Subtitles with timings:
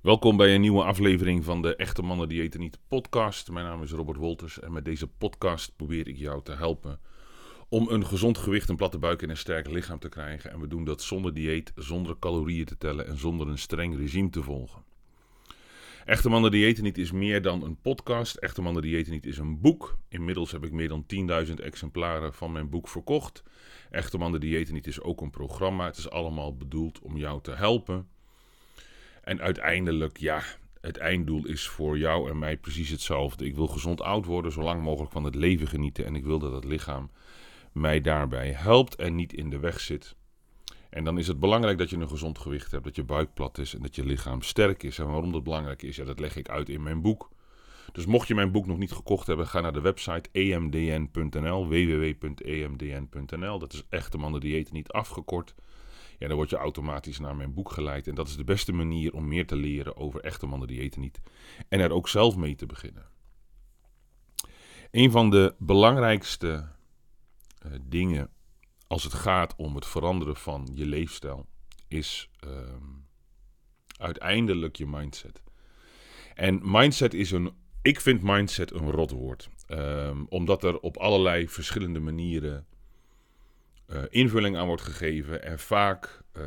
[0.00, 3.50] Welkom bij een nieuwe aflevering van de Echte Mannen die eten niet podcast.
[3.50, 7.00] Mijn naam is Robert Wolters en met deze podcast probeer ik jou te helpen
[7.68, 10.50] om een gezond gewicht, een platte buik en een sterk lichaam te krijgen.
[10.50, 14.30] En we doen dat zonder dieet, zonder calorieën te tellen en zonder een streng regime
[14.30, 14.82] te volgen.
[16.04, 18.36] Echte Mannen die eten niet is meer dan een podcast.
[18.36, 19.96] Echte Mannen die eten niet is een boek.
[20.08, 21.04] Inmiddels heb ik meer dan
[21.46, 23.42] 10.000 exemplaren van mijn boek verkocht.
[23.90, 25.84] Echte Mannen die eten niet is ook een programma.
[25.84, 28.06] Het is allemaal bedoeld om jou te helpen
[29.22, 30.42] en uiteindelijk, ja,
[30.80, 33.44] het einddoel is voor jou en mij precies hetzelfde.
[33.44, 36.04] Ik wil gezond oud worden, zo lang mogelijk van het leven genieten.
[36.04, 37.10] En ik wil dat het lichaam
[37.72, 40.14] mij daarbij helpt en niet in de weg zit.
[40.90, 43.58] En dan is het belangrijk dat je een gezond gewicht hebt, dat je buik plat
[43.58, 44.98] is en dat je lichaam sterk is.
[44.98, 47.30] En waarom dat belangrijk is, ja, dat leg ik uit in mijn boek.
[47.92, 53.58] Dus mocht je mijn boek nog niet gekocht hebben, ga naar de website emdn.nl, www.emdn.nl.
[53.58, 55.54] Dat is echte mannen dieet niet afgekort
[56.20, 58.06] ja, dan word je automatisch naar mijn boek geleid.
[58.06, 61.00] En dat is de beste manier om meer te leren over echte mannen die eten
[61.00, 61.20] niet.
[61.68, 63.06] En er ook zelf mee te beginnen.
[64.90, 66.68] Een van de belangrijkste
[67.66, 68.30] uh, dingen
[68.86, 71.46] als het gaat om het veranderen van je leefstijl
[71.88, 72.50] is uh,
[73.96, 75.42] uiteindelijk je mindset.
[76.34, 77.52] En mindset is een,
[77.82, 79.48] ik vind mindset een rotwoord.
[79.68, 82.66] Um, omdat er op allerlei verschillende manieren
[83.92, 86.44] uh, invulling aan wordt gegeven en vaak uh,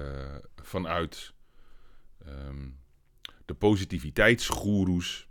[0.56, 1.34] vanuit
[2.28, 2.80] um,
[3.46, 5.28] de positiviteitsgoeroes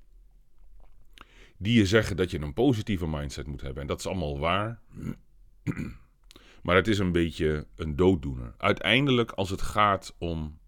[1.56, 3.82] die je zeggen dat je een positieve mindset moet hebben.
[3.82, 4.80] En dat is allemaal waar.
[6.62, 8.54] maar het is een beetje een dooddoener.
[8.58, 10.58] Uiteindelijk, als het gaat om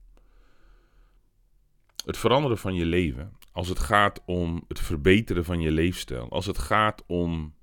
[2.04, 6.46] het veranderen van je leven, als het gaat om het verbeteren van je leefstijl, als
[6.46, 7.53] het gaat om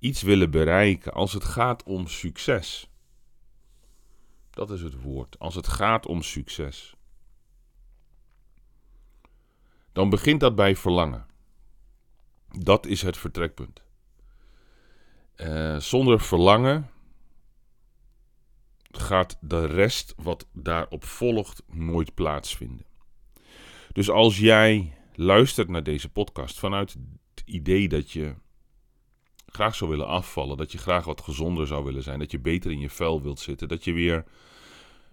[0.00, 2.90] iets willen bereiken, als het gaat om succes.
[4.50, 5.38] Dat is het woord.
[5.38, 6.94] Als het gaat om succes.
[9.92, 11.26] Dan begint dat bij verlangen.
[12.58, 13.82] Dat is het vertrekpunt.
[15.36, 16.90] Uh, zonder verlangen
[18.90, 22.86] gaat de rest wat daarop volgt nooit plaatsvinden.
[23.92, 26.92] Dus als jij luistert naar deze podcast vanuit
[27.34, 28.34] het idee dat je
[29.50, 32.70] graag zou willen afvallen, dat je graag wat gezonder zou willen zijn, dat je beter
[32.70, 34.24] in je vel wilt zitten, dat je weer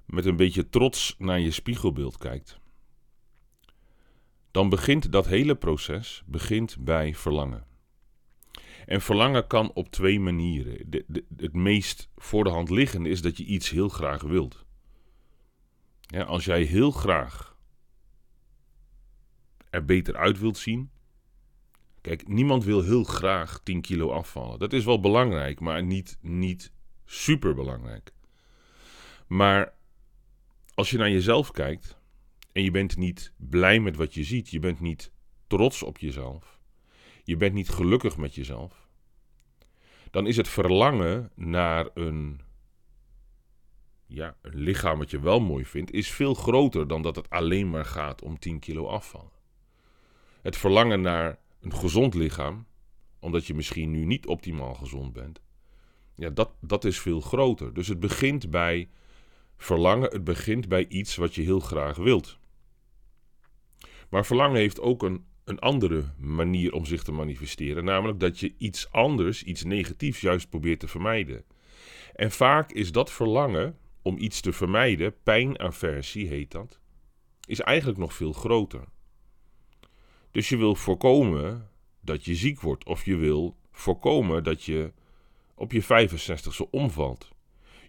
[0.05, 2.59] met een beetje trots naar je spiegelbeeld kijkt,
[4.51, 7.65] dan begint dat hele proces begint bij verlangen.
[8.85, 10.89] En verlangen kan op twee manieren.
[11.37, 14.65] Het meest voor de hand liggende is dat je iets heel graag wilt.
[16.01, 17.57] Ja, als jij heel graag
[19.69, 20.91] er beter uit wilt zien,
[22.07, 24.59] Kijk, niemand wil heel graag 10 kilo afvallen.
[24.59, 26.71] Dat is wel belangrijk, maar niet, niet
[27.05, 28.11] super belangrijk.
[29.27, 29.73] Maar
[30.73, 31.97] als je naar jezelf kijkt
[32.51, 35.11] en je bent niet blij met wat je ziet, je bent niet
[35.47, 36.59] trots op jezelf,
[37.23, 38.87] je bent niet gelukkig met jezelf,
[40.11, 42.41] dan is het verlangen naar een,
[44.05, 47.69] ja, een lichaam wat je wel mooi vindt, is veel groter dan dat het alleen
[47.69, 49.35] maar gaat om 10 kilo afvallen.
[50.41, 51.39] Het verlangen naar
[51.73, 52.65] een gezond lichaam,
[53.19, 55.41] omdat je misschien nu niet optimaal gezond bent,
[56.15, 57.73] ja, dat, dat is veel groter.
[57.73, 58.89] Dus het begint bij
[59.57, 62.37] verlangen, het begint bij iets wat je heel graag wilt.
[64.09, 68.53] Maar verlangen heeft ook een, een andere manier om zich te manifesteren, namelijk dat je
[68.57, 71.43] iets anders, iets negatiefs juist probeert te vermijden.
[72.15, 76.79] En vaak is dat verlangen om iets te vermijden, pijnaversie heet dat,
[77.45, 78.83] is eigenlijk nog veel groter.
[80.37, 81.69] Dus je wil voorkomen
[82.01, 82.85] dat je ziek wordt.
[82.85, 84.93] Of je wil voorkomen dat je
[85.55, 87.29] op je 65ste omvalt.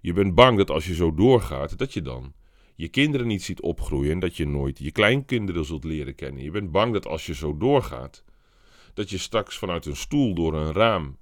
[0.00, 2.32] Je bent bang dat als je zo doorgaat, dat je dan
[2.74, 6.42] je kinderen niet ziet opgroeien en dat je nooit je kleinkinderen zult leren kennen.
[6.42, 8.24] Je bent bang dat als je zo doorgaat,
[8.94, 11.16] dat je straks vanuit een stoel door een raam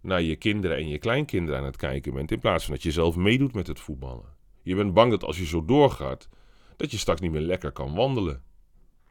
[0.00, 2.92] naar je kinderen en je kleinkinderen aan het kijken bent, in plaats van dat je
[2.92, 4.36] zelf meedoet met het voetballen.
[4.62, 6.28] Je bent bang dat als je zo doorgaat,
[6.76, 8.48] dat je straks niet meer lekker kan wandelen.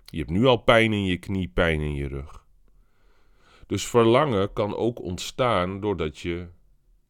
[0.09, 2.45] Je hebt nu al pijn in je knie, pijn in je rug.
[3.67, 6.47] Dus verlangen kan ook ontstaan doordat je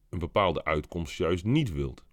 [0.10, 2.06] een bepaalde uitkomst juist niet wilt.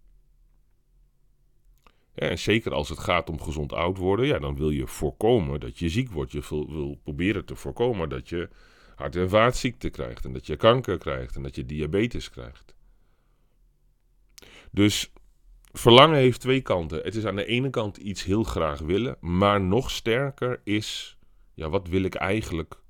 [2.14, 5.60] Ja, en zeker als het gaat om gezond oud worden, ja, dan wil je voorkomen
[5.60, 6.32] dat je ziek wordt.
[6.32, 8.48] Je wil, wil proberen te voorkomen dat je
[8.94, 12.74] hart- en vaatziekten krijgt en dat je kanker krijgt en dat je diabetes krijgt.
[14.70, 15.12] Dus
[15.78, 17.02] verlangen heeft twee kanten.
[17.02, 21.18] Het is aan de ene kant iets heel graag willen, maar nog sterker is,
[21.54, 22.80] ja, wat wil ik eigenlijk,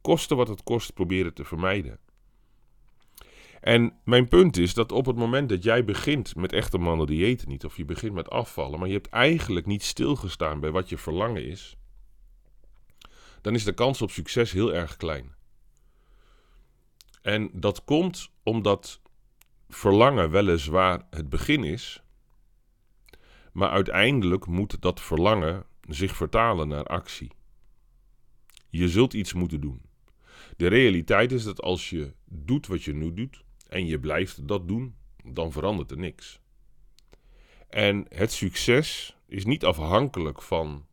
[0.00, 1.98] kosten wat het kost, proberen te vermijden.
[3.60, 7.48] En mijn punt is dat op het moment dat jij begint met echte mannen eten
[7.48, 10.98] niet, of je begint met afvallen, maar je hebt eigenlijk niet stilgestaan bij wat je
[10.98, 11.76] verlangen is,
[13.40, 15.34] dan is de kans op succes heel erg klein.
[17.22, 19.00] En dat komt omdat
[19.68, 22.01] verlangen weliswaar het begin is,
[23.52, 27.30] maar uiteindelijk moet dat verlangen zich vertalen naar actie.
[28.68, 29.82] Je zult iets moeten doen.
[30.56, 34.68] De realiteit is dat als je doet wat je nu doet en je blijft dat
[34.68, 34.94] doen,
[35.24, 36.40] dan verandert er niks.
[37.68, 40.86] En het succes is niet afhankelijk van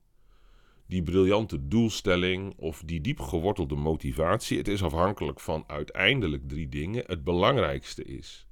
[0.86, 4.58] die briljante doelstelling of die diep gewortelde motivatie.
[4.58, 7.04] Het is afhankelijk van uiteindelijk drie dingen.
[7.08, 8.48] Het belangrijkste is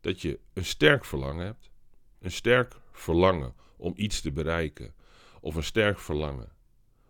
[0.00, 1.70] dat je een sterk verlangen hebt.
[2.20, 4.94] Een sterk verlangen om iets te bereiken.
[5.40, 6.52] Of een sterk verlangen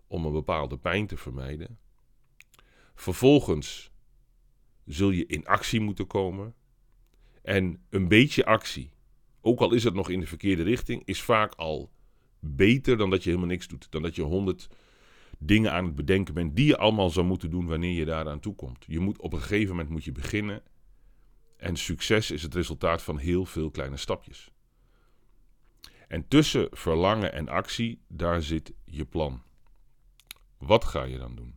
[0.07, 1.79] om een bepaalde pijn te vermijden.
[2.95, 3.93] Vervolgens
[4.85, 6.55] zul je in actie moeten komen.
[7.43, 8.91] En een beetje actie,
[9.41, 11.91] ook al is het nog in de verkeerde richting, is vaak al
[12.41, 13.87] beter dan dat je helemaal niks doet.
[13.91, 14.69] Dan dat je honderd
[15.39, 18.85] dingen aan het bedenken bent die je allemaal zou moeten doen wanneer je daaraan toekomt.
[18.87, 20.63] Je moet op een gegeven moment moet je beginnen.
[21.57, 24.54] En succes is het resultaat van heel veel kleine stapjes.
[26.09, 29.43] En tussen verlangen en actie, daar zit je plan.
[30.59, 31.57] Wat ga je dan doen?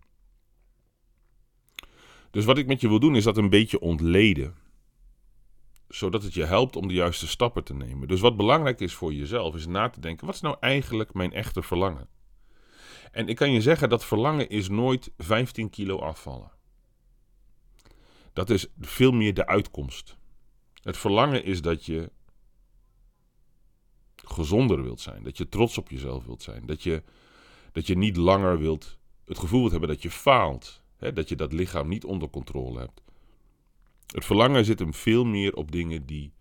[2.31, 4.55] Dus wat ik met je wil doen is dat een beetje ontleden.
[5.87, 8.07] Zodat het je helpt om de juiste stappen te nemen.
[8.07, 11.33] Dus wat belangrijk is voor jezelf is na te denken: wat is nou eigenlijk mijn
[11.33, 12.09] echte verlangen?
[13.11, 16.51] En ik kan je zeggen dat verlangen is nooit 15 kilo afvallen.
[18.33, 20.17] Dat is veel meer de uitkomst.
[20.81, 22.11] Het verlangen is dat je
[24.29, 27.03] gezonder wilt zijn, dat je trots op jezelf wilt zijn, dat je,
[27.71, 28.97] dat je niet langer wilt
[29.27, 32.79] het gevoel wilt hebben dat je faalt, hè, dat je dat lichaam niet onder controle
[32.79, 33.01] hebt.
[34.07, 36.33] Het verlangen zit hem veel meer op dingen die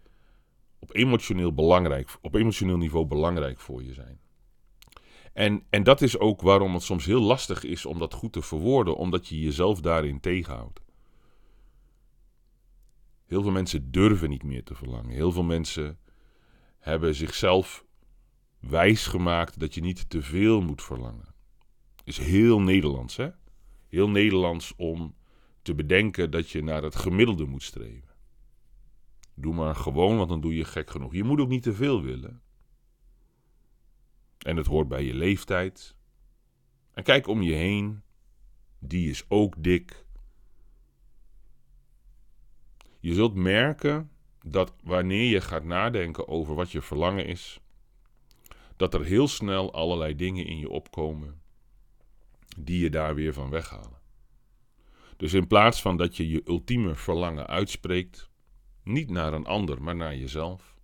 [0.79, 4.21] op emotioneel, belangrijk, op emotioneel niveau belangrijk voor je zijn.
[5.33, 8.43] En, en dat is ook waarom het soms heel lastig is om dat goed te
[8.43, 10.81] verwoorden, omdat je jezelf daarin tegenhoudt.
[13.27, 15.11] Heel veel mensen durven niet meer te verlangen.
[15.11, 15.99] Heel veel mensen
[16.87, 17.85] hebben zichzelf
[18.59, 21.35] wijs gemaakt dat je niet te veel moet verlangen.
[22.05, 23.31] Is heel Nederlands, hè?
[23.89, 25.15] Heel Nederlands om
[25.63, 28.15] te bedenken dat je naar het gemiddelde moet streven.
[29.35, 31.15] Doe maar gewoon, want dan doe je gek genoeg.
[31.15, 32.43] Je moet ook niet te veel willen.
[34.39, 35.97] En het hoort bij je leeftijd.
[36.93, 38.03] En kijk om je heen.
[38.79, 40.07] Die is ook dik.
[43.01, 44.11] Je zult merken
[44.49, 47.61] dat wanneer je gaat nadenken over wat je verlangen is,
[48.77, 51.41] dat er heel snel allerlei dingen in je opkomen
[52.59, 54.01] die je daar weer van weghalen.
[55.17, 58.31] Dus in plaats van dat je je ultieme verlangen uitspreekt,
[58.83, 60.77] niet naar een ander, maar naar jezelf,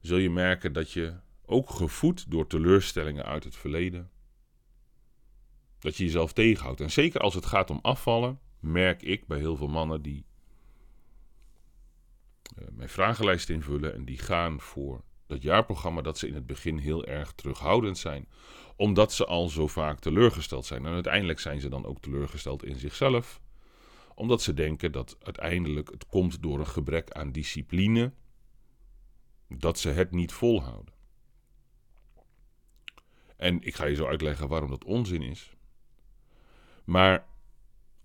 [0.00, 4.10] zul je merken dat je, ook gevoed door teleurstellingen uit het verleden,
[5.78, 6.80] dat je jezelf tegenhoudt.
[6.80, 10.26] En zeker als het gaat om afvallen, merk ik bij heel veel mannen die
[12.72, 17.04] mijn vragenlijst invullen en die gaan voor dat jaarprogramma, dat ze in het begin heel
[17.04, 18.28] erg terughoudend zijn
[18.78, 20.86] omdat ze al zo vaak teleurgesteld zijn.
[20.86, 23.40] En uiteindelijk zijn ze dan ook teleurgesteld in zichzelf.
[24.14, 28.12] Omdat ze denken dat uiteindelijk het komt door een gebrek aan discipline.
[29.48, 30.94] Dat ze het niet volhouden.
[33.36, 35.56] En ik ga je zo uitleggen waarom dat onzin is.
[36.84, 37.26] Maar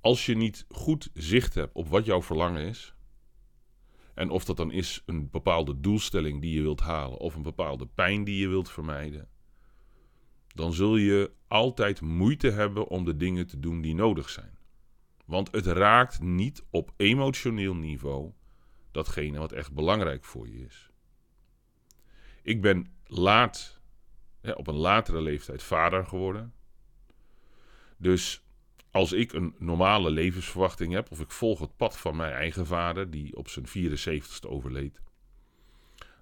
[0.01, 2.92] als je niet goed zicht hebt op wat jouw verlangen is.
[4.13, 7.19] En of dat dan is een bepaalde doelstelling die je wilt halen.
[7.19, 9.27] Of een bepaalde pijn die je wilt vermijden
[10.53, 14.57] dan zul je altijd moeite hebben om de dingen te doen die nodig zijn.
[15.25, 18.31] Want het raakt niet op emotioneel niveau
[18.91, 20.89] datgene wat echt belangrijk voor je is.
[22.41, 23.81] Ik ben laat,
[24.55, 26.53] op een latere leeftijd vader geworden.
[27.97, 28.42] Dus
[28.93, 33.09] als ik een normale levensverwachting heb, of ik volg het pad van mijn eigen vader,
[33.09, 35.01] die op zijn 74ste overleed,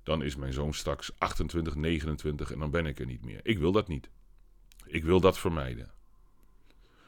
[0.04, 3.40] dan is mijn zoon straks 28, 29 en dan ben ik er niet meer.
[3.44, 4.10] Ik wil dat niet.
[4.86, 5.92] Ik wil dat vermijden.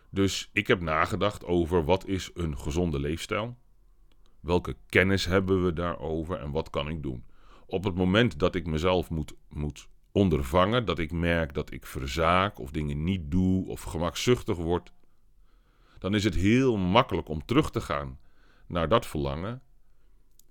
[0.09, 3.57] Dus ik heb nagedacht over wat is een gezonde leefstijl?
[4.39, 7.23] Welke kennis hebben we daarover en wat kan ik doen?
[7.65, 12.59] Op het moment dat ik mezelf moet, moet ondervangen, dat ik merk dat ik verzaak
[12.59, 14.91] of dingen niet doe of gemakzuchtig word,
[16.03, 18.19] dan is het heel makkelijk om terug te gaan
[18.67, 19.61] naar dat verlangen.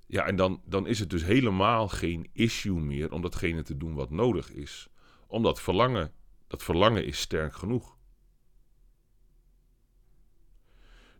[0.07, 3.95] Ja, en dan, dan is het dus helemaal geen issue meer om datgene te doen
[3.95, 4.89] wat nodig is.
[5.27, 6.13] Om dat verlangen
[6.47, 7.97] dat verlangen is sterk genoeg.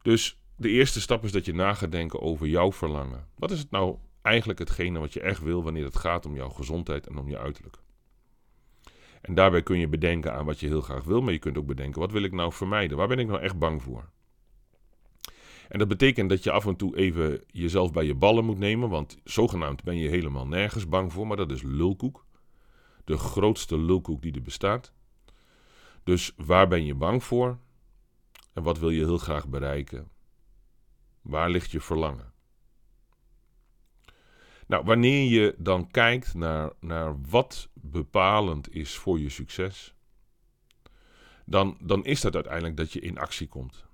[0.03, 3.29] Dus de eerste stap is dat je na gaat denken over jouw verlangen.
[3.35, 6.49] Wat is het nou eigenlijk hetgene wat je echt wil wanneer het gaat om jouw
[6.49, 7.79] gezondheid en om je uiterlijk?
[9.21, 11.67] En daarbij kun je bedenken aan wat je heel graag wil, maar je kunt ook
[11.67, 12.97] bedenken, wat wil ik nou vermijden?
[12.97, 14.11] Waar ben ik nou echt bang voor?
[15.73, 18.89] En dat betekent dat je af en toe even jezelf bij je ballen moet nemen,
[18.89, 22.27] want zogenaamd ben je helemaal nergens bang voor, maar dat is lulkoek.
[23.05, 24.93] De grootste lulkoek die er bestaat.
[26.03, 27.59] Dus waar ben je bang voor?
[28.53, 30.09] En wat wil je heel graag bereiken?
[31.23, 32.33] Waar ligt je verlangen?
[34.67, 39.95] Nou, wanneer je dan kijkt naar, naar wat bepalend is voor je succes,
[41.45, 43.91] dan, dan is dat uiteindelijk dat je in actie komt.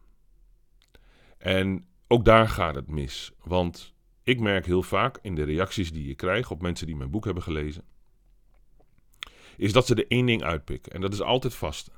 [1.39, 3.33] En ook daar gaat het mis.
[3.43, 7.11] Want ik merk heel vaak in de reacties die je krijgt op mensen die mijn
[7.11, 7.85] boek hebben gelezen,
[9.57, 10.93] is dat ze er één ding uitpikken.
[10.93, 11.93] En dat is altijd vasten.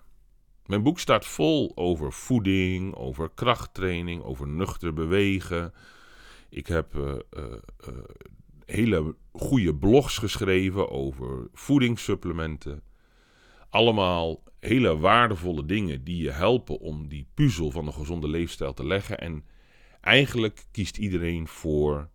[0.67, 5.75] Mijn boek staat vol over voeding, over krachttraining, over nuchter bewegen.
[6.49, 7.45] Ik heb uh, uh,
[7.89, 7.95] uh,
[8.65, 12.83] hele goede blogs geschreven over voedingssupplementen.
[13.71, 18.87] Allemaal hele waardevolle dingen die je helpen om die puzzel van een gezonde leefstijl te
[18.87, 19.19] leggen.
[19.19, 19.45] En
[20.01, 22.09] eigenlijk kiest iedereen voor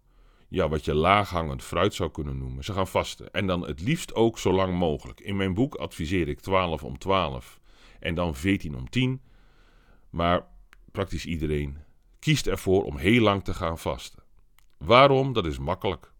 [0.47, 2.63] ja, wat je laaghangend fruit zou kunnen noemen.
[2.63, 3.31] Ze gaan vasten.
[3.31, 5.19] En dan het liefst ook zo lang mogelijk.
[5.19, 7.59] In mijn boek adviseer ik 12 om 12
[7.99, 9.21] en dan 14 om 10.
[10.09, 10.45] Maar
[10.91, 11.77] praktisch iedereen
[12.19, 14.23] kiest ervoor om heel lang te gaan vasten.
[14.77, 15.33] Waarom?
[15.33, 16.13] Dat is makkelijk.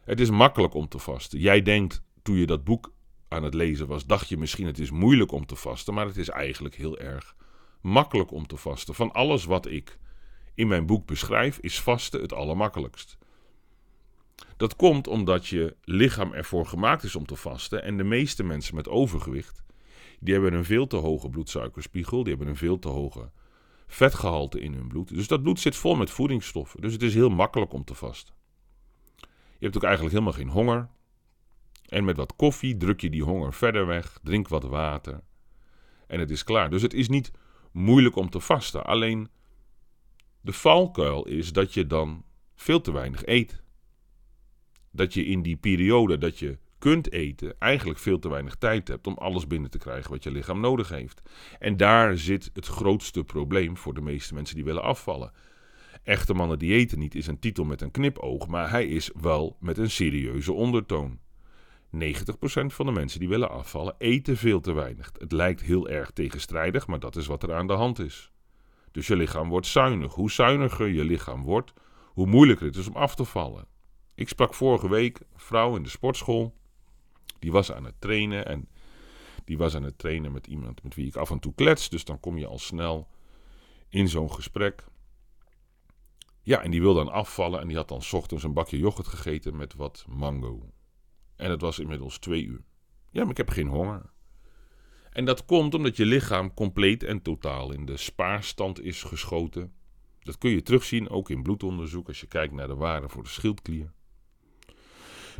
[0.00, 1.38] Het is makkelijk om te vasten.
[1.38, 2.93] Jij denkt, toen je dat boek
[3.34, 6.16] aan het lezen was, dacht je misschien het is moeilijk om te vasten, maar het
[6.16, 7.36] is eigenlijk heel erg
[7.80, 8.94] makkelijk om te vasten.
[8.94, 9.98] Van alles wat ik
[10.54, 13.18] in mijn boek beschrijf, is vasten het allermakkelijkst.
[14.56, 18.74] Dat komt omdat je lichaam ervoor gemaakt is om te vasten en de meeste mensen
[18.74, 19.62] met overgewicht,
[20.20, 23.30] die hebben een veel te hoge bloedsuikerspiegel, die hebben een veel te hoge
[23.86, 25.08] vetgehalte in hun bloed.
[25.08, 28.34] Dus dat bloed zit vol met voedingsstoffen, dus het is heel makkelijk om te vasten.
[29.58, 30.88] Je hebt ook eigenlijk helemaal geen honger.
[31.94, 35.20] En met wat koffie druk je die honger verder weg, drink wat water
[36.06, 36.70] en het is klaar.
[36.70, 37.30] Dus het is niet
[37.72, 38.84] moeilijk om te vasten.
[38.84, 39.28] Alleen
[40.40, 42.24] de valkuil is dat je dan
[42.54, 43.62] veel te weinig eet.
[44.90, 49.06] Dat je in die periode dat je kunt eten eigenlijk veel te weinig tijd hebt
[49.06, 51.22] om alles binnen te krijgen wat je lichaam nodig heeft.
[51.58, 55.32] En daar zit het grootste probleem voor de meeste mensen die willen afvallen.
[56.02, 59.56] Echte mannen die eten niet is een titel met een knipoog, maar hij is wel
[59.60, 61.22] met een serieuze ondertoon.
[61.94, 61.96] 90%
[62.66, 65.12] van de mensen die willen afvallen eten veel te weinig.
[65.18, 68.32] Het lijkt heel erg tegenstrijdig, maar dat is wat er aan de hand is.
[68.90, 70.14] Dus je lichaam wordt zuinig.
[70.14, 71.72] Hoe zuiniger je lichaam wordt,
[72.06, 73.66] hoe moeilijker het is om af te vallen.
[74.14, 76.54] Ik sprak vorige week een vrouw in de sportschool.
[77.38, 78.68] Die was aan het trainen en
[79.44, 81.88] die was aan het trainen met iemand met wie ik af en toe klets.
[81.88, 83.08] Dus dan kom je al snel
[83.88, 84.84] in zo'n gesprek.
[86.42, 89.56] Ja, en die wil dan afvallen en die had dan ochtends een bakje yoghurt gegeten
[89.56, 90.72] met wat mango.
[91.36, 92.62] En het was inmiddels twee uur.
[93.10, 94.12] Ja, maar ik heb geen honger.
[95.10, 99.72] En dat komt omdat je lichaam compleet en totaal in de spaarstand is geschoten.
[100.20, 103.28] Dat kun je terugzien ook in bloedonderzoek als je kijkt naar de waarde voor de
[103.28, 103.92] schildklier.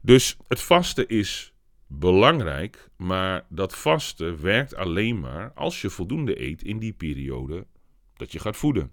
[0.03, 1.55] Dus het vasten is
[1.87, 7.67] belangrijk, maar dat vasten werkt alleen maar als je voldoende eet in die periode
[8.17, 8.93] dat je gaat voeden.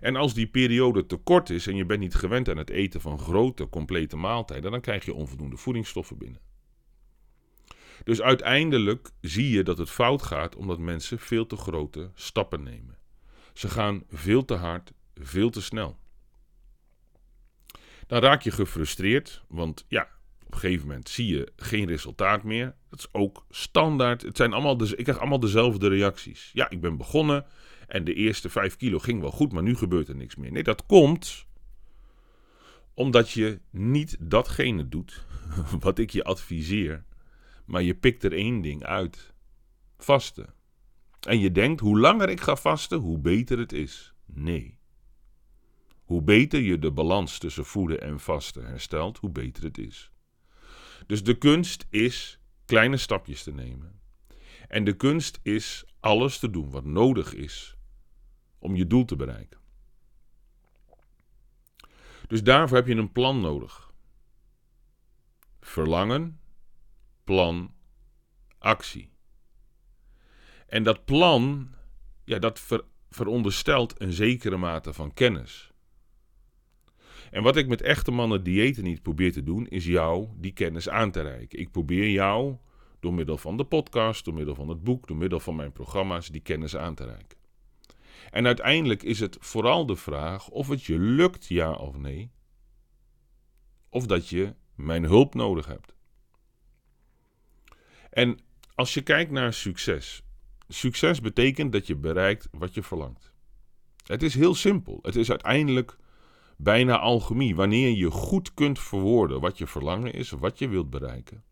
[0.00, 3.00] En als die periode te kort is en je bent niet gewend aan het eten
[3.00, 6.40] van grote, complete maaltijden, dan krijg je onvoldoende voedingsstoffen binnen.
[8.04, 12.98] Dus uiteindelijk zie je dat het fout gaat omdat mensen veel te grote stappen nemen.
[13.52, 15.98] Ze gaan veel te hard, veel te snel.
[18.06, 20.08] Dan raak je gefrustreerd, want ja,
[20.46, 22.74] op een gegeven moment zie je geen resultaat meer.
[22.88, 24.22] Dat is ook standaard.
[24.22, 26.50] Het zijn allemaal ik krijg allemaal dezelfde reacties.
[26.52, 27.46] Ja, ik ben begonnen
[27.92, 30.52] en de eerste 5 kilo ging wel goed, maar nu gebeurt er niks meer.
[30.52, 31.46] Nee, dat komt
[32.94, 35.24] omdat je niet datgene doet
[35.80, 37.04] wat ik je adviseer
[37.64, 39.32] maar je pikt er één ding uit:
[39.98, 40.54] vasten.
[41.20, 44.14] En je denkt, hoe langer ik ga vasten, hoe beter het is.
[44.26, 44.78] Nee.
[46.02, 50.10] Hoe beter je de balans tussen voeden en vasten herstelt, hoe beter het is.
[51.06, 54.00] Dus de kunst is kleine stapjes te nemen.
[54.68, 57.76] En de kunst is alles te doen wat nodig is
[58.62, 59.60] om je doel te bereiken.
[62.26, 63.92] Dus daarvoor heb je een plan nodig.
[65.60, 66.40] Verlangen,
[67.24, 67.74] plan,
[68.58, 69.10] actie.
[70.66, 71.68] En dat plan,
[72.24, 75.72] ja, dat ver, veronderstelt een zekere mate van kennis.
[77.30, 80.88] En wat ik met echte mannen diëten niet probeer te doen, is jou die kennis
[80.88, 81.58] aan te reiken.
[81.58, 82.56] Ik probeer jou
[83.00, 86.28] door middel van de podcast, door middel van het boek, door middel van mijn programma's
[86.28, 87.41] die kennis aan te reiken.
[88.32, 92.30] En uiteindelijk is het vooral de vraag of het je lukt, ja of nee.
[93.88, 95.94] Of dat je mijn hulp nodig hebt.
[98.10, 98.38] En
[98.74, 100.22] als je kijkt naar succes.
[100.68, 103.32] Succes betekent dat je bereikt wat je verlangt.
[104.06, 104.98] Het is heel simpel.
[105.02, 105.96] Het is uiteindelijk
[106.56, 107.54] bijna alchemie.
[107.54, 111.44] Wanneer je goed kunt verwoorden wat je verlangen is, wat je wilt bereiken.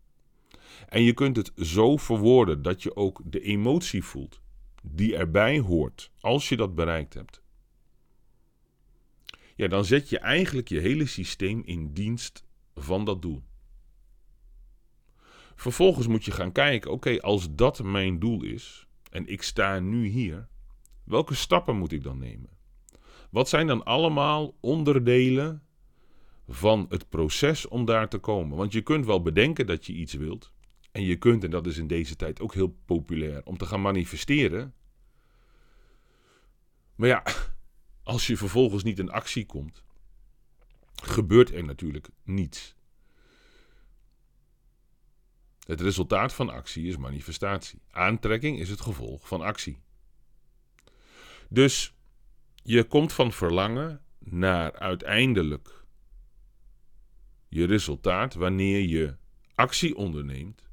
[0.87, 4.40] En je kunt het zo verwoorden dat je ook de emotie voelt
[4.81, 7.41] die erbij hoort als je dat bereikt hebt.
[9.55, 12.45] Ja, dan zet je eigenlijk je hele systeem in dienst
[12.75, 13.43] van dat doel.
[15.55, 20.07] Vervolgens moet je gaan kijken, oké, als dat mijn doel is en ik sta nu
[20.07, 20.47] hier,
[21.03, 22.49] welke stappen moet ik dan nemen?
[23.29, 25.63] Wat zijn dan allemaal onderdelen
[26.47, 28.57] van het proces om daar te komen?
[28.57, 30.53] Want je kunt wel bedenken dat je iets wilt.
[30.91, 33.81] En je kunt, en dat is in deze tijd ook heel populair, om te gaan
[33.81, 34.73] manifesteren.
[36.95, 37.23] Maar ja,
[38.03, 39.83] als je vervolgens niet in actie komt,
[41.03, 42.75] gebeurt er natuurlijk niets.
[45.65, 47.81] Het resultaat van actie is manifestatie.
[47.91, 49.81] Aantrekking is het gevolg van actie.
[51.49, 51.93] Dus
[52.55, 55.85] je komt van verlangen naar uiteindelijk
[57.47, 59.15] je resultaat wanneer je
[59.55, 60.69] actie onderneemt.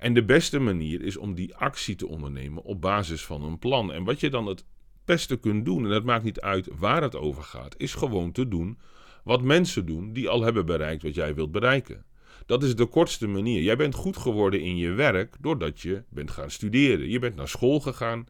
[0.00, 3.92] En de beste manier is om die actie te ondernemen op basis van een plan.
[3.92, 4.64] En wat je dan het
[5.04, 8.48] beste kunt doen, en dat maakt niet uit waar het over gaat, is gewoon te
[8.48, 8.78] doen
[9.24, 12.04] wat mensen doen die al hebben bereikt wat jij wilt bereiken.
[12.46, 13.62] Dat is de kortste manier.
[13.62, 17.08] Jij bent goed geworden in je werk doordat je bent gaan studeren.
[17.08, 18.26] Je bent naar school gegaan.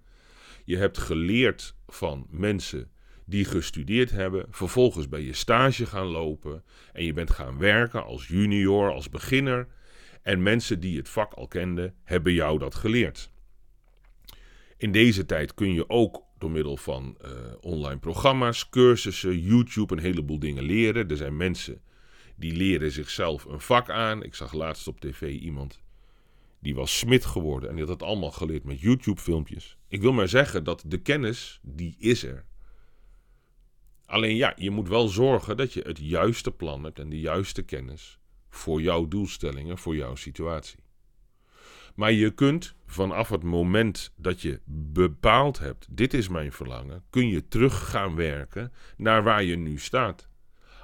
[0.64, 2.90] Je hebt geleerd van mensen
[3.24, 4.46] die gestudeerd hebben.
[4.50, 6.64] Vervolgens ben je stage gaan lopen.
[6.92, 9.68] En je bent gaan werken als junior, als beginner.
[10.22, 13.30] En mensen die het vak al kenden, hebben jou dat geleerd.
[14.76, 20.02] In deze tijd kun je ook door middel van uh, online programma's, cursussen, YouTube een
[20.02, 21.08] heleboel dingen leren.
[21.08, 21.80] Er zijn mensen
[22.36, 24.22] die leren zichzelf een vak aan.
[24.22, 25.80] Ik zag laatst op tv iemand
[26.60, 29.76] die was smid geworden en die had het allemaal geleerd met YouTube-filmpjes.
[29.88, 32.44] Ik wil maar zeggen dat de kennis, die is er.
[34.06, 37.62] Alleen ja, je moet wel zorgen dat je het juiste plan hebt en de juiste
[37.62, 38.19] kennis
[38.50, 40.78] voor jouw doelstellingen, voor jouw situatie.
[41.94, 44.60] Maar je kunt vanaf het moment dat je
[44.92, 49.78] bepaald hebt, dit is mijn verlangen, kun je terug gaan werken naar waar je nu
[49.78, 50.28] staat.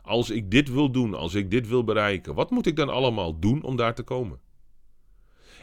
[0.02, 3.38] Als ik dit wil doen, als ik dit wil bereiken, wat moet ik dan allemaal
[3.38, 4.40] doen om daar te komen?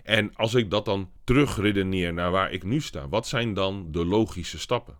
[0.03, 4.05] En als ik dat dan terugredeneer naar waar ik nu sta, wat zijn dan de
[4.05, 4.99] logische stappen?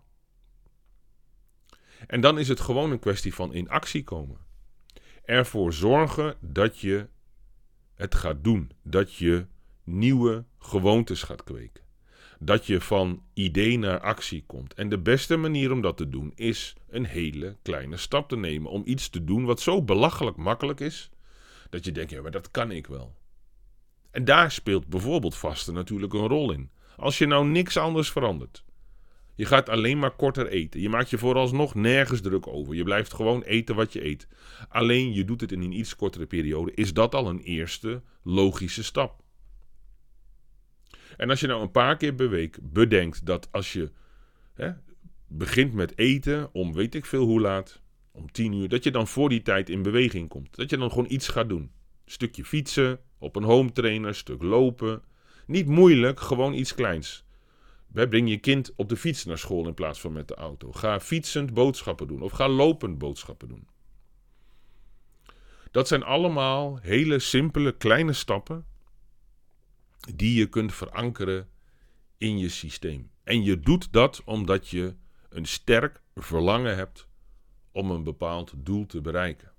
[2.06, 4.43] En dan is het gewoon een kwestie van in actie komen.
[5.24, 7.08] Ervoor zorgen dat je
[7.94, 9.46] het gaat doen, dat je
[9.84, 11.82] nieuwe gewoontes gaat kweken.
[12.38, 14.74] Dat je van idee naar actie komt.
[14.74, 18.70] En de beste manier om dat te doen is een hele kleine stap te nemen.
[18.70, 21.10] Om iets te doen wat zo belachelijk makkelijk is.
[21.70, 23.14] Dat je denkt, ja, maar dat kan ik wel.
[24.10, 26.70] En daar speelt bijvoorbeeld vasten natuurlijk een rol in.
[26.96, 28.64] Als je nou niks anders verandert.
[29.36, 30.80] Je gaat alleen maar korter eten.
[30.80, 32.74] Je maakt je vooralsnog nergens druk over.
[32.74, 34.28] Je blijft gewoon eten wat je eet.
[34.68, 36.74] Alleen je doet het in een iets kortere periode.
[36.74, 39.22] Is dat al een eerste logische stap?
[41.16, 43.90] En als je nou een paar keer per week bedenkt dat als je
[44.54, 44.70] hè,
[45.26, 49.06] begint met eten om weet ik veel hoe laat, om tien uur, dat je dan
[49.06, 50.56] voor die tijd in beweging komt.
[50.56, 51.70] Dat je dan gewoon iets gaat doen.
[52.06, 55.02] Stukje fietsen, op een home trainer, een stuk lopen.
[55.46, 57.23] Niet moeilijk, gewoon iets kleins.
[57.94, 60.72] Breng je kind op de fiets naar school in plaats van met de auto.
[60.72, 63.68] Ga fietsend boodschappen doen of ga lopend boodschappen doen.
[65.70, 68.66] Dat zijn allemaal hele simpele kleine stappen
[70.14, 71.48] die je kunt verankeren
[72.18, 73.10] in je systeem.
[73.22, 74.94] En je doet dat omdat je
[75.28, 77.08] een sterk verlangen hebt
[77.72, 79.52] om een bepaald doel te bereiken.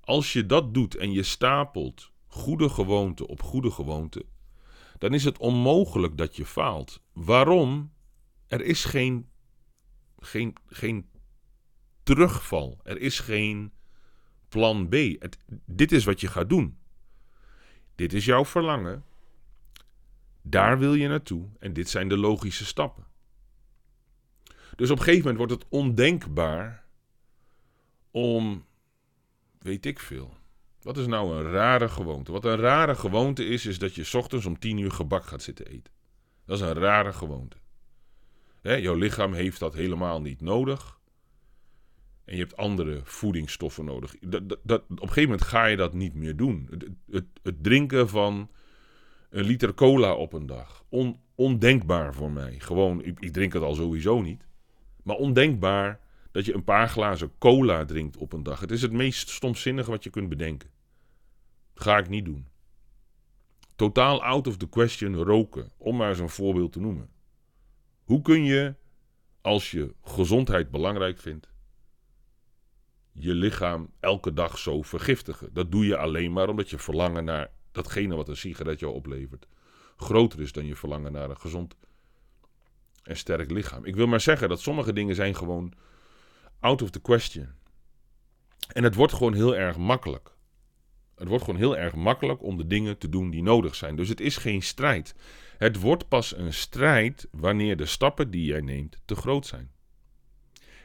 [0.00, 4.24] Als je dat doet en je stapelt goede gewoonte op goede gewoonte,
[5.02, 7.02] dan is het onmogelijk dat je faalt.
[7.12, 7.92] Waarom?
[8.46, 9.28] Er is geen,
[10.18, 11.08] geen, geen
[12.02, 12.80] terugval.
[12.84, 13.72] Er is geen
[14.48, 14.94] plan B.
[15.64, 16.78] Dit is wat je gaat doen.
[17.94, 19.04] Dit is jouw verlangen.
[20.42, 23.06] Daar wil je naartoe en dit zijn de logische stappen.
[24.76, 26.84] Dus op een gegeven moment wordt het ondenkbaar
[28.10, 28.64] om,
[29.58, 30.36] weet ik veel.
[30.82, 32.32] Wat is nou een rare gewoonte?
[32.32, 35.66] Wat een rare gewoonte is, is dat je ochtends om tien uur gebak gaat zitten
[35.66, 35.92] eten.
[36.44, 37.56] Dat is een rare gewoonte.
[38.62, 41.00] Jouw lichaam heeft dat helemaal niet nodig.
[42.24, 44.14] En je hebt andere voedingsstoffen nodig.
[44.20, 46.68] Dat, dat, op een gegeven moment ga je dat niet meer doen.
[47.10, 48.50] Het, het, drinken van
[49.30, 50.84] een liter cola op een dag.
[50.88, 52.54] On, ondenkbaar voor mij.
[52.58, 54.46] Gewoon, ik, drink het al sowieso niet.
[55.02, 56.00] Maar ondenkbaar
[56.32, 58.60] dat je een paar glazen cola drinkt op een dag.
[58.60, 60.70] Het is het meest stomzinnige wat je kunt bedenken.
[61.74, 62.50] Dat ga ik niet doen.
[63.76, 67.10] totaal out of the question roken, om maar een voorbeeld te noemen.
[68.04, 68.74] Hoe kun je,
[69.40, 71.50] als je gezondheid belangrijk vindt,
[73.12, 75.52] je lichaam elke dag zo vergiftigen?
[75.52, 79.46] Dat doe je alleen maar omdat je verlangen naar datgene wat een sigaret jou oplevert
[80.02, 81.76] groter is dan je verlangen naar een gezond
[83.02, 83.84] en sterk lichaam.
[83.84, 85.72] Ik wil maar zeggen dat sommige dingen zijn gewoon
[86.62, 87.48] out of the question.
[88.72, 90.36] En het wordt gewoon heel erg makkelijk.
[91.14, 93.96] Het wordt gewoon heel erg makkelijk om de dingen te doen die nodig zijn.
[93.96, 95.14] Dus het is geen strijd.
[95.58, 99.70] Het wordt pas een strijd wanneer de stappen die jij neemt te groot zijn.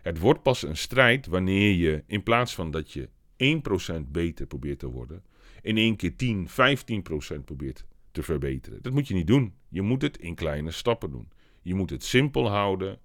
[0.01, 4.79] Het wordt pas een strijd wanneer je in plaats van dat je 1% beter probeert
[4.79, 5.23] te worden,
[5.61, 8.81] in één keer 10, 15% probeert te verbeteren.
[8.81, 9.53] Dat moet je niet doen.
[9.69, 11.31] Je moet het in kleine stappen doen.
[11.61, 12.99] Je moet het simpel houden.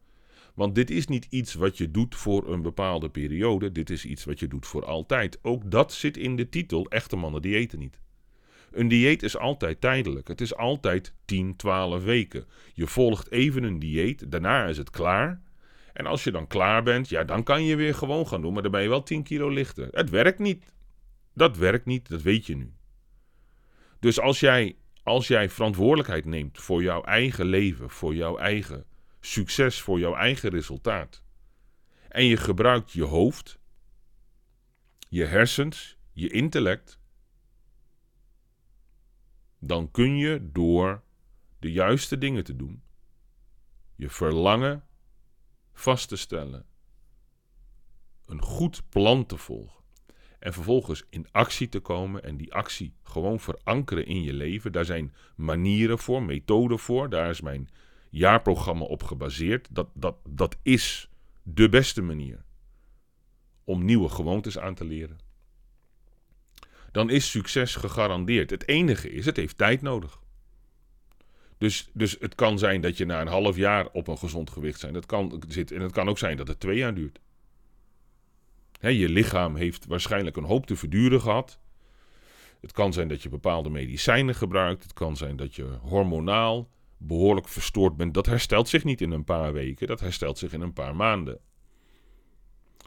[0.55, 3.73] Want dit is niet iets wat je doet voor een bepaalde periode.
[3.73, 5.39] Dit is iets wat je doet voor altijd.
[5.43, 8.01] Ook dat zit in de titel Echte mannen diëten niet.
[8.71, 10.29] Een dieet is altijd tijdelijk.
[10.29, 12.45] Het is altijd 10, 12 weken.
[12.75, 15.41] Je volgt even een dieet, daarna is het klaar.
[15.93, 18.63] En als je dan klaar bent, ja, dan kan je weer gewoon gaan doen, maar
[18.63, 19.89] dan ben je wel 10 kilo lichter.
[19.91, 20.73] Het werkt niet.
[21.35, 22.73] Dat werkt niet, dat weet je nu.
[24.01, 28.85] Dus als jij, als jij verantwoordelijkheid neemt voor jouw eigen leven, voor jouw eigen
[29.25, 31.23] succes, voor jouw eigen resultaat,
[32.09, 33.59] en je gebruikt je hoofd,
[35.09, 36.99] je hersens, je intellect,
[39.59, 41.03] dan kun je door
[41.59, 42.83] de juiste dingen te doen,
[43.95, 44.87] je verlangen
[45.73, 46.67] vast te stellen,
[48.27, 49.83] een goed plan te volgen
[50.43, 54.73] en vervolgens in actie te komen en die actie gewoon verankeren in je leven.
[54.73, 57.69] Daar zijn manieren voor, methoden voor, daar is mijn
[58.13, 59.69] jaarprogramma op gebaseerd.
[59.71, 61.11] Dat, dat, dat is
[61.43, 62.45] de beste manier
[63.65, 65.19] om nieuwe gewoontes aan te leren.
[66.91, 68.51] Dan is succes gegarandeerd.
[68.51, 70.21] Het enige is, het heeft tijd nodig.
[71.59, 74.81] Dus, dus het kan zijn dat je na een half jaar op een gezond gewicht
[74.81, 74.93] zijn.
[74.93, 77.21] Dat kan, zit, en het kan ook zijn dat het twee jaar duurt.
[78.81, 81.59] je lichaam heeft waarschijnlijk een hoop te verduren gehad.
[82.61, 84.83] Het kan zijn dat je bepaalde medicijnen gebruikt.
[84.83, 86.69] Het kan zijn dat je hormonaal
[87.07, 88.15] behoorlijk verstoord bent.
[88.15, 89.87] Dat herstelt zich niet in een paar weken.
[89.87, 91.41] Dat herstelt zich in een paar maanden.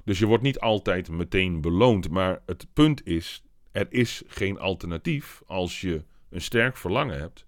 [0.03, 2.09] Dus je wordt niet altijd meteen beloond.
[2.09, 7.45] Maar het punt is, er is geen alternatief als je een sterk verlangen hebt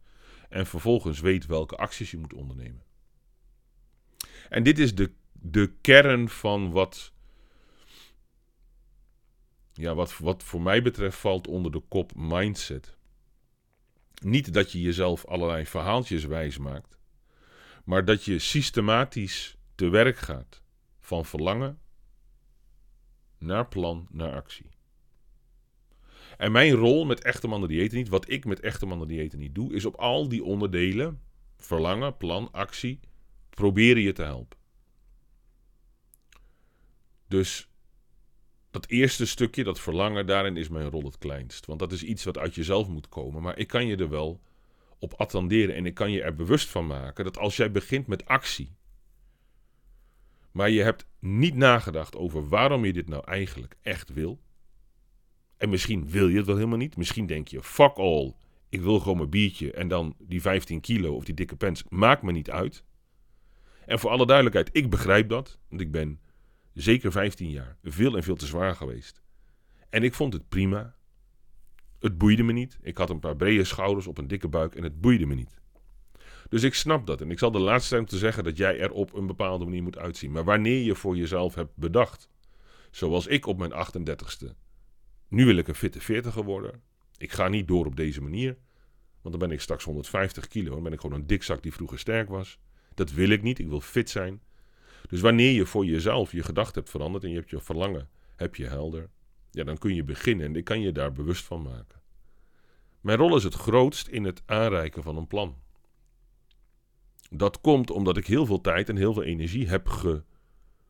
[0.49, 2.83] en vervolgens weet welke acties je moet ondernemen.
[4.49, 7.11] En dit is de, de kern van wat,
[9.73, 12.96] ja, wat, wat voor mij betreft valt onder de kop mindset.
[14.23, 16.97] Niet dat je jezelf allerlei verhaaltjes wijs maakt,
[17.83, 20.61] maar dat je systematisch te werk gaat
[20.99, 21.79] van verlangen
[23.37, 24.69] naar plan naar actie.
[26.37, 29.55] En mijn rol met echte mannen diëten niet, wat ik met echte mannen diëten niet
[29.55, 31.21] doe, is op al die onderdelen,
[31.57, 32.99] verlangen, plan, actie,
[33.49, 34.57] proberen je te helpen.
[37.27, 37.69] Dus
[38.81, 41.65] dat eerste stukje, dat verlangen, daarin is mijn rol het kleinst.
[41.65, 43.41] Want dat is iets wat uit jezelf moet komen.
[43.41, 44.41] Maar ik kan je er wel
[44.99, 48.25] op attenderen en ik kan je er bewust van maken dat als jij begint met
[48.25, 48.75] actie,
[50.51, 54.39] maar je hebt niet nagedacht over waarom je dit nou eigenlijk echt wil,
[55.57, 56.97] en misschien wil je het wel helemaal niet.
[56.97, 58.33] Misschien denk je, fuck all,
[58.69, 62.21] ik wil gewoon mijn biertje en dan die 15 kilo of die dikke pens, maakt
[62.21, 62.83] me niet uit.
[63.85, 66.19] En voor alle duidelijkheid, ik begrijp dat, want ik ben
[66.77, 69.21] zeker 15 jaar veel en veel te zwaar geweest.
[69.89, 70.95] En ik vond het prima.
[71.99, 72.77] Het boeide me niet.
[72.81, 75.59] Ik had een paar brede schouders op een dikke buik en het boeide me niet.
[76.49, 77.21] Dus ik snap dat.
[77.21, 79.83] En ik zal de laatste zijn te zeggen dat jij er op een bepaalde manier
[79.83, 80.31] moet uitzien.
[80.31, 82.29] Maar wanneer je voor jezelf hebt bedacht,
[82.91, 84.47] zoals ik op mijn 38ste,
[85.27, 86.81] nu wil ik een fitte 40 worden.
[87.17, 88.57] Ik ga niet door op deze manier.
[89.21, 90.73] Want dan ben ik straks 150 kilo.
[90.73, 92.59] Dan ben ik gewoon een dikzak die vroeger sterk was.
[92.93, 93.59] Dat wil ik niet.
[93.59, 94.41] Ik wil fit zijn.
[95.07, 98.55] Dus wanneer je voor jezelf je gedachten hebt veranderd en je hebt je verlangen, heb
[98.55, 99.09] je helder,
[99.51, 102.01] ja, dan kun je beginnen en ik kan je daar bewust van maken.
[103.01, 105.55] Mijn rol is het grootst in het aanreiken van een plan.
[107.29, 109.87] Dat komt omdat ik heel veel tijd en heel veel energie heb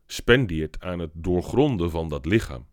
[0.06, 2.68] gespendeerd aan het doorgronden van dat lichaam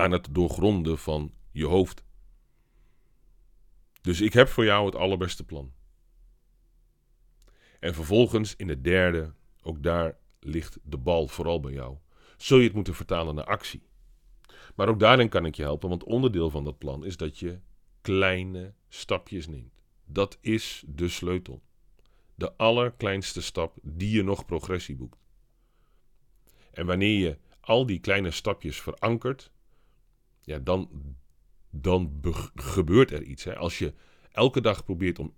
[0.00, 2.04] aan het doorgronden van je hoofd.
[4.00, 5.72] Dus ik heb voor jou het allerbeste plan.
[7.80, 11.96] En vervolgens in het derde, ook daar ligt de bal vooral bij jou.
[12.36, 13.82] Zul je het moeten vertalen naar actie.
[14.74, 17.58] Maar ook daarin kan ik je helpen, want onderdeel van dat plan is dat je
[18.00, 19.82] kleine stapjes neemt.
[20.04, 21.62] Dat is de sleutel.
[22.34, 25.18] De allerkleinste stap die je nog progressie boekt.
[26.70, 29.52] En wanneer je al die kleine stapjes verankert,
[30.42, 30.90] ja, dan,
[31.70, 32.22] dan
[32.54, 33.44] gebeurt er iets.
[33.44, 33.56] Hè.
[33.56, 33.94] Als je
[34.32, 35.34] elke dag probeert om 1%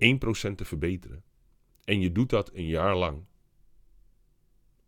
[0.55, 1.25] te verbeteren,
[1.85, 3.25] en je doet dat een jaar lang,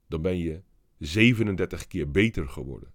[0.07, 0.63] dan ben je
[0.99, 2.93] 37 keer beter geworden.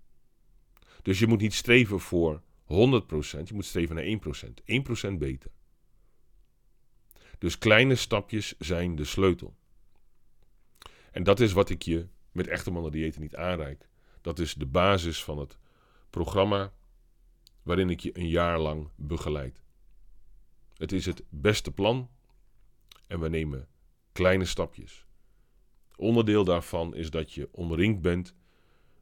[1.01, 4.05] Dus je moet niet streven voor 100%, je moet streven naar
[5.07, 5.11] 1%.
[5.11, 5.51] 1% beter.
[7.37, 9.55] Dus kleine stapjes zijn de sleutel.
[11.11, 13.89] En dat is wat ik je met echte mannen diëten niet aanreik.
[14.21, 15.57] Dat is de basis van het
[16.09, 16.73] programma
[17.63, 19.61] waarin ik je een jaar lang begeleid.
[20.73, 22.09] Het is het beste plan
[23.07, 23.67] en we nemen
[24.11, 25.07] kleine stapjes.
[25.99, 28.35] Onderdeel daarvan is dat je omringd bent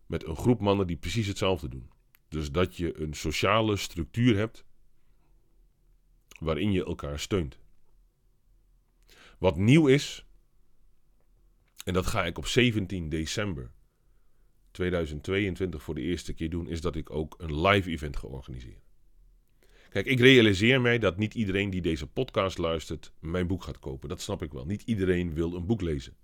[0.05, 1.89] met een groep mannen die precies hetzelfde doen.
[2.29, 4.65] Dus dat je een sociale structuur hebt
[6.39, 7.59] waarin je elkaar steunt.
[9.37, 10.25] Wat nieuw is,
[11.85, 13.71] en dat ga ik op 17 december
[14.71, 18.81] 2022 voor de eerste keer doen, is dat ik ook een live event ga organiseren.
[19.89, 24.09] Kijk, ik realiseer mij dat niet iedereen die deze podcast luistert mijn boek gaat kopen.
[24.09, 24.65] Dat snap ik wel.
[24.65, 26.15] Niet iedereen wil een boek lezen.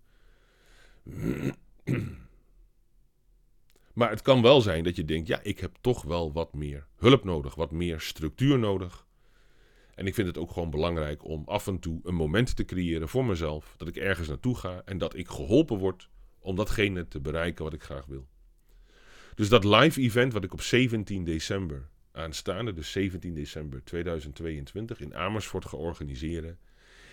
[3.93, 6.87] Maar het kan wel zijn dat je denkt: ja, ik heb toch wel wat meer
[6.95, 9.07] hulp nodig, wat meer structuur nodig.
[9.95, 13.09] En ik vind het ook gewoon belangrijk om af en toe een moment te creëren
[13.09, 13.73] voor mezelf.
[13.77, 17.73] Dat ik ergens naartoe ga en dat ik geholpen word om datgene te bereiken wat
[17.73, 18.27] ik graag wil.
[19.35, 25.15] Dus dat live event wat ik op 17 december aanstaande, dus 17 december 2022 in
[25.15, 26.59] Amersfoort ga organiseren,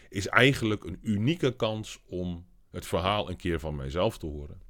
[0.09, 4.62] is eigenlijk een unieke kans om het verhaal een keer van mijzelf te horen.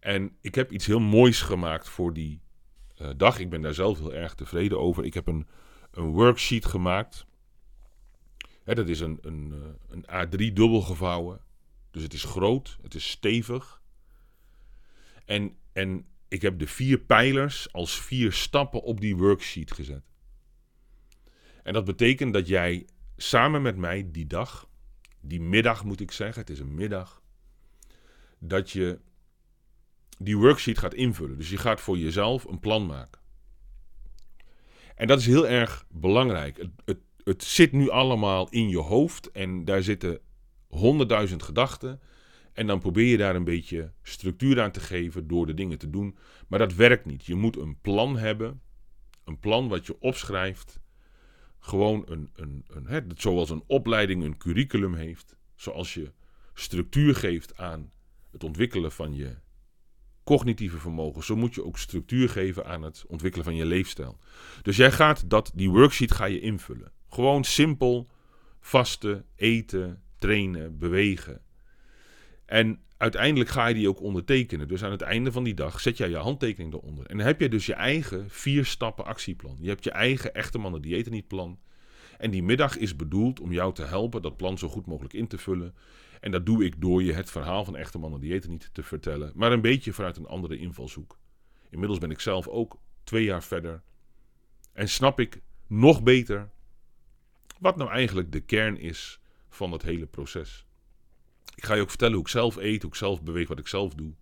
[0.00, 2.40] En ik heb iets heel moois gemaakt voor die
[2.98, 3.38] uh, dag.
[3.38, 5.04] Ik ben daar zelf heel erg tevreden over.
[5.04, 5.46] Ik heb een,
[5.90, 7.26] een worksheet gemaakt.
[8.64, 11.40] Hè, dat is een, een, uh, een A3 dubbel gevouwen.
[11.90, 13.82] Dus het is groot, het is stevig.
[15.24, 20.04] En, en ik heb de vier pijlers als vier stappen op die worksheet gezet.
[21.62, 24.68] En dat betekent dat jij samen met mij die dag,
[25.20, 27.22] die middag moet ik zeggen, het is een middag,
[28.38, 28.98] dat je
[30.18, 31.38] die worksheet gaat invullen.
[31.38, 33.20] Dus je gaat voor jezelf een plan maken.
[34.94, 36.56] En dat is heel erg belangrijk.
[36.56, 40.20] Het, het, het zit nu allemaal in je hoofd en daar zitten
[40.68, 42.00] honderdduizend gedachten.
[42.52, 45.90] En dan probeer je daar een beetje structuur aan te geven door de dingen te
[45.90, 46.16] doen.
[46.48, 47.24] Maar dat werkt niet.
[47.24, 48.60] Je moet een plan hebben.
[49.24, 50.80] Een plan wat je opschrijft.
[51.66, 55.36] Gewoon een, een, een hè, zoals een opleiding een curriculum heeft.
[55.54, 56.12] Zoals je
[56.54, 57.92] structuur geeft aan
[58.30, 59.36] het ontwikkelen van je
[60.24, 61.24] cognitieve vermogen.
[61.24, 64.18] Zo moet je ook structuur geven aan het ontwikkelen van je leefstijl.
[64.62, 66.92] Dus jij gaat dat, die worksheet ga je invullen.
[67.08, 68.08] Gewoon simpel
[68.60, 71.40] vasten, eten, trainen, bewegen.
[72.44, 74.68] En uiteindelijk ga je die ook ondertekenen.
[74.68, 77.06] Dus aan het einde van die dag zet jij je handtekening eronder.
[77.06, 79.56] En dan heb je dus je eigen vier stappen actieplan.
[79.60, 81.58] Je hebt je eigen echte mannen diëten niet plan.
[82.18, 85.26] En die middag is bedoeld om jou te helpen dat plan zo goed mogelijk in
[85.26, 85.74] te vullen.
[86.20, 89.32] En dat doe ik door je het verhaal van echte mannen diëten niet te vertellen,
[89.34, 91.18] maar een beetje vanuit een andere invalshoek.
[91.70, 93.82] Inmiddels ben ik zelf ook twee jaar verder
[94.72, 96.50] en snap ik nog beter
[97.58, 100.65] wat nou eigenlijk de kern is van het hele proces.
[101.56, 103.66] Ik ga je ook vertellen hoe ik zelf eet, hoe ik zelf beweeg, wat ik
[103.66, 104.14] zelf doe.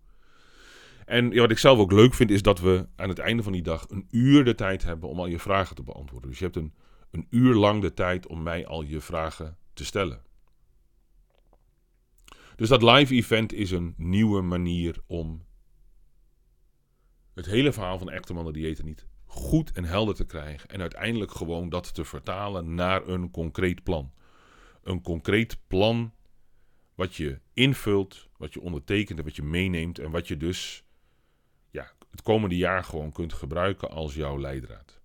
[1.05, 3.62] En wat ik zelf ook leuk vind, is dat we aan het einde van die
[3.62, 6.31] dag een uur de tijd hebben om al je vragen te beantwoorden.
[6.31, 6.75] Dus je hebt een,
[7.11, 10.23] een uur lang de tijd om mij al je vragen te stellen.
[12.57, 15.44] Dus dat live event is een nieuwe manier om
[17.35, 20.68] het hele verhaal van echte mannen diëten niet goed en helder te krijgen.
[20.68, 24.12] En uiteindelijk gewoon dat te vertalen naar een concreet plan.
[24.83, 26.12] Een concreet plan
[26.94, 29.98] wat je invult, wat je ondertekent en wat je meeneemt.
[29.98, 30.85] En wat je dus
[31.70, 35.02] ja, het komende jaar gewoon kunt gebruiken als jouw leidraad.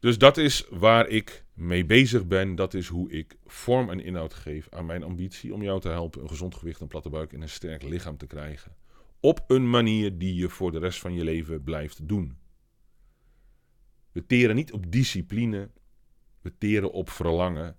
[0.00, 2.54] Dus dat is waar ik mee bezig ben.
[2.54, 6.22] Dat is hoe ik vorm en inhoud geef aan mijn ambitie om jou te helpen
[6.22, 8.76] een gezond gewicht, een platte buik en een sterk lichaam te krijgen.
[9.20, 12.38] Op een manier die je voor de rest van je leven blijft doen.
[14.12, 15.70] We teren niet op discipline,
[16.40, 17.76] we teren op verlangen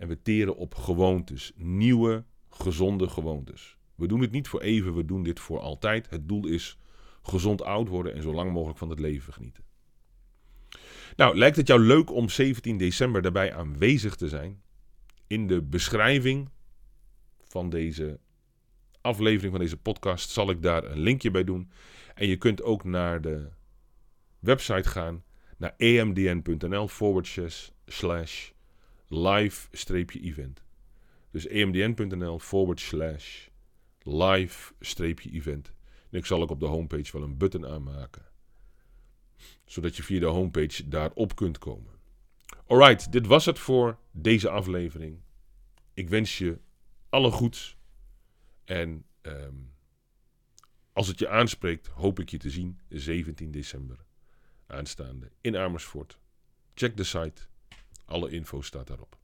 [0.00, 1.52] en we teren op gewoontes.
[1.56, 3.76] Nieuwe, gezonde gewoontes.
[3.94, 6.10] We doen het niet voor even, we doen dit voor altijd.
[6.10, 6.78] Het doel is
[7.22, 9.64] gezond oud worden en zo lang mogelijk van het leven genieten.
[11.16, 14.62] Nou, lijkt het jou leuk om 17 december daarbij aanwezig te zijn?
[15.26, 16.48] In de beschrijving
[17.38, 18.20] van deze
[19.00, 21.70] aflevering van deze podcast zal ik daar een linkje bij doen.
[22.14, 23.48] En je kunt ook naar de
[24.38, 25.24] website gaan,
[25.56, 27.38] naar emdn.nl forward
[27.86, 28.50] slash
[29.10, 30.62] live-event.
[31.30, 33.46] Dus emdn.nl forward slash
[34.02, 35.72] live-event.
[36.10, 38.30] En ik zal ook op de homepage wel een button aanmaken
[39.70, 41.92] zodat je via de homepage daarop kunt komen.
[42.66, 45.20] Alright, dit was het voor deze aflevering.
[45.94, 46.58] Ik wens je
[47.08, 47.76] alle goeds.
[48.64, 49.54] En ehm,
[50.92, 54.04] als het je aanspreekt, hoop ik je te zien 17 december
[54.66, 56.18] aanstaande in Amersfoort.
[56.74, 57.46] Check de site.
[58.10, 59.19] Alle info staat daarop.